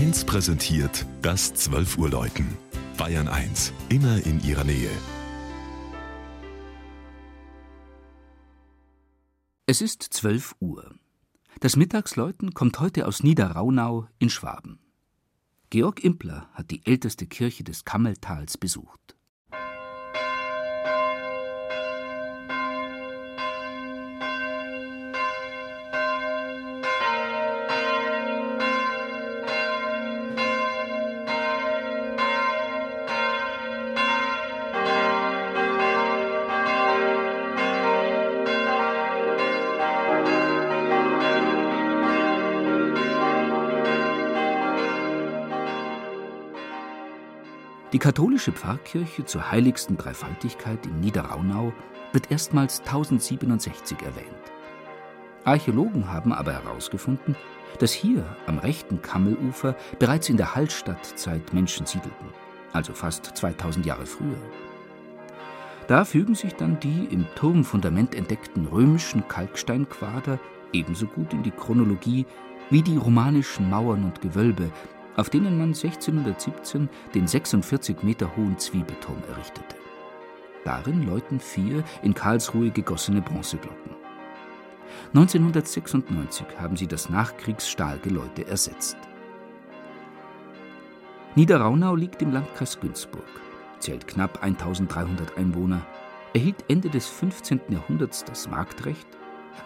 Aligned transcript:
1 0.00 0.24
präsentiert 0.24 1.04
das 1.20 1.52
12 1.52 1.98
Uhr 1.98 2.08
Läuten. 2.08 2.56
Bayern 2.96 3.28
1, 3.28 3.70
immer 3.90 4.24
in 4.24 4.42
ihrer 4.42 4.64
Nähe. 4.64 4.88
Es 9.66 9.82
ist 9.82 10.02
12 10.02 10.54
Uhr. 10.58 10.94
Das 11.60 11.76
Mittagsläuten 11.76 12.54
kommt 12.54 12.80
heute 12.80 13.06
aus 13.06 13.22
Niederraunau 13.22 14.06
in 14.18 14.30
Schwaben. 14.30 14.78
Georg 15.68 16.02
Impler 16.02 16.48
hat 16.54 16.70
die 16.70 16.86
älteste 16.86 17.26
Kirche 17.26 17.62
des 17.62 17.84
Kammeltals 17.84 18.56
besucht. 18.56 19.18
Die 47.92 47.98
katholische 47.98 48.52
Pfarrkirche 48.52 49.24
zur 49.24 49.50
heiligsten 49.50 49.96
Dreifaltigkeit 49.96 50.86
in 50.86 51.00
Niederraunau 51.00 51.72
wird 52.12 52.30
erstmals 52.30 52.80
1067 52.80 53.98
erwähnt. 54.02 54.26
Archäologen 55.44 56.12
haben 56.12 56.32
aber 56.32 56.52
herausgefunden, 56.52 57.34
dass 57.80 57.92
hier 57.92 58.24
am 58.46 58.58
rechten 58.58 59.02
Kammelufer 59.02 59.74
bereits 59.98 60.28
in 60.28 60.36
der 60.36 60.54
Hallstattzeit 60.54 61.52
Menschen 61.52 61.84
siedelten, 61.84 62.28
also 62.72 62.92
fast 62.92 63.24
2000 63.36 63.84
Jahre 63.84 64.06
früher. 64.06 64.38
Da 65.88 66.04
fügen 66.04 66.36
sich 66.36 66.54
dann 66.54 66.78
die 66.78 67.08
im 67.10 67.26
Turmfundament 67.34 68.14
entdeckten 68.14 68.66
römischen 68.66 69.26
Kalksteinquader 69.26 70.38
ebenso 70.72 71.06
gut 71.06 71.32
in 71.32 71.42
die 71.42 71.50
Chronologie 71.50 72.24
wie 72.70 72.82
die 72.82 72.96
romanischen 72.96 73.68
Mauern 73.68 74.04
und 74.04 74.20
Gewölbe, 74.20 74.70
auf 75.20 75.28
denen 75.28 75.58
man 75.58 75.68
1617 75.68 76.88
den 77.14 77.26
46 77.26 78.02
Meter 78.02 78.34
hohen 78.36 78.58
Zwiebelturm 78.58 79.22
errichtete. 79.28 79.76
Darin 80.64 81.06
läuten 81.06 81.40
vier 81.40 81.84
in 82.02 82.14
Karlsruhe 82.14 82.70
gegossene 82.70 83.20
Bronzeglocken. 83.20 83.94
1996 85.08 86.46
haben 86.58 86.76
sie 86.76 86.86
das 86.86 87.10
Nachkriegsstahlgeläute 87.10 88.46
ersetzt. 88.46 88.96
Niederraunau 91.34 91.94
liegt 91.96 92.22
im 92.22 92.32
Landkreis 92.32 92.80
Günzburg, 92.80 93.28
zählt 93.78 94.06
knapp 94.08 94.42
1300 94.42 95.36
Einwohner, 95.36 95.82
erhielt 96.32 96.64
Ende 96.68 96.88
des 96.88 97.06
15. 97.06 97.60
Jahrhunderts 97.68 98.24
das 98.24 98.48
Marktrecht, 98.48 99.06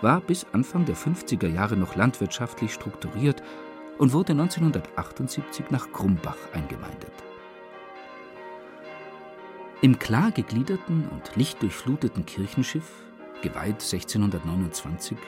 war 0.00 0.20
bis 0.20 0.46
Anfang 0.52 0.84
der 0.84 0.96
50er 0.96 1.46
Jahre 1.46 1.76
noch 1.76 1.94
landwirtschaftlich 1.94 2.74
strukturiert 2.74 3.40
und 3.98 4.12
wurde 4.12 4.32
1978 4.32 5.70
nach 5.70 5.90
Krumbach 5.92 6.38
eingemeindet. 6.52 7.12
Im 9.82 9.98
klar 9.98 10.30
gegliederten 10.30 11.08
und 11.10 11.36
lichtdurchfluteten 11.36 12.24
Kirchenschiff, 12.24 12.90
geweiht 13.42 13.82
1629, 13.82 15.18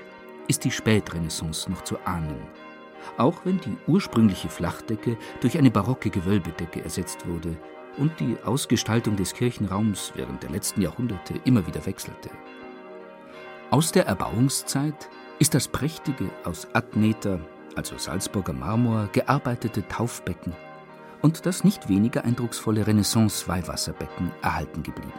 ist 0.48 0.64
die 0.64 0.70
Spätrenaissance 0.70 1.70
noch 1.70 1.84
zu 1.84 1.98
ahnen, 2.05 2.41
auch 3.19 3.45
wenn 3.45 3.61
die 3.61 3.77
ursprüngliche 3.86 4.48
Flachdecke 4.48 5.19
durch 5.41 5.58
eine 5.58 5.70
barocke 5.70 6.11
Gewölbedecke 6.11 6.83
ersetzt 6.83 7.27
wurde 7.27 7.56
und 7.98 8.19
die 8.20 8.36
Ausgestaltung 8.45 9.17
des 9.17 9.34
Kirchenraums 9.34 10.12
während 10.14 10.42
der 10.42 10.51
letzten 10.51 10.83
Jahrhunderte 10.83 11.35
immer 11.45 11.67
wieder 11.67 11.85
wechselte. 11.85 12.30
Aus 13.70 13.92
der 13.92 14.07
Erbauungszeit 14.07 15.08
ist 15.39 15.55
das 15.55 15.68
prächtige, 15.68 16.30
aus 16.45 16.68
Adneter, 16.73 17.41
also 17.77 17.98
Salzburger 17.98 18.53
Marmor, 18.53 19.09
gearbeitete 19.13 19.87
Taufbecken 19.87 20.53
und 21.23 21.47
das 21.47 21.64
nicht 21.64 21.89
weniger 21.89 22.25
eindrucksvolle 22.25 22.87
Renaissance-Weihwasserbecken 22.87 24.33
erhalten 24.42 24.83
geblieben. 24.83 25.13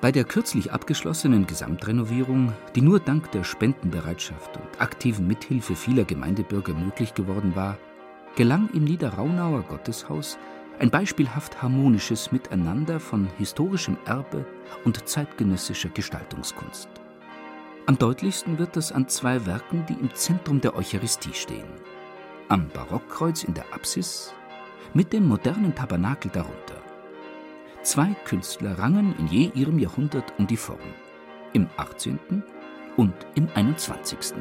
Bei 0.00 0.10
der 0.10 0.24
kürzlich 0.24 0.72
abgeschlossenen 0.72 1.46
Gesamtrenovierung, 1.46 2.52
die 2.74 2.80
nur 2.80 2.98
dank 2.98 3.30
der 3.30 3.44
Spendenbereitschaft 3.44 4.56
und 4.56 4.80
aktiven 4.80 5.28
Mithilfe 5.28 5.76
vieler 5.76 6.04
Gemeindebürger 6.04 6.74
möglich 6.74 7.14
geworden 7.14 7.54
war, 7.54 7.78
gelang 8.34 8.68
im 8.74 8.84
Niederraunauer 8.84 9.62
Gotteshaus 9.62 10.38
ein 10.80 10.90
beispielhaft 10.90 11.62
harmonisches 11.62 12.32
Miteinander 12.32 12.98
von 12.98 13.28
historischem 13.38 13.96
Erbe 14.04 14.44
und 14.84 15.08
zeitgenössischer 15.08 15.90
Gestaltungskunst. 15.90 16.88
Am 17.86 17.98
deutlichsten 17.98 18.58
wird 18.58 18.76
das 18.76 18.92
an 18.92 19.08
zwei 19.08 19.44
Werken, 19.44 19.84
die 19.88 19.94
im 19.94 20.14
Zentrum 20.14 20.60
der 20.60 20.76
Eucharistie 20.76 21.34
stehen. 21.34 21.66
Am 22.48 22.68
Barockkreuz 22.68 23.42
in 23.42 23.54
der 23.54 23.64
Apsis 23.74 24.32
mit 24.94 25.12
dem 25.12 25.26
modernen 25.26 25.74
Tabernakel 25.74 26.30
darunter. 26.30 26.80
Zwei 27.82 28.14
Künstler 28.24 28.78
rangen 28.78 29.16
in 29.18 29.26
je 29.26 29.50
ihrem 29.54 29.80
Jahrhundert 29.80 30.32
um 30.38 30.46
die 30.46 30.56
Form. 30.56 30.78
Im 31.54 31.68
18. 31.76 32.44
und 32.96 33.14
im 33.34 33.48
21. 33.54 34.34